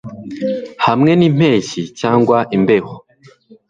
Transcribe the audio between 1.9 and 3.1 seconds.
cyangwa imbeho